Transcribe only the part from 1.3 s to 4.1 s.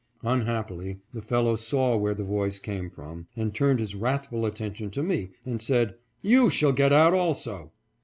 low saw where the voice came from, and turned his